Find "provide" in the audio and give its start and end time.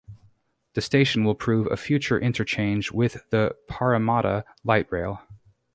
1.35-1.71